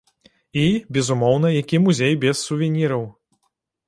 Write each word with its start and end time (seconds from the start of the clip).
І, 0.59 0.61
безумоўна, 0.95 1.51
які 1.57 1.79
музей 1.85 2.13
без 2.23 2.41
сувеніраў? 2.47 3.05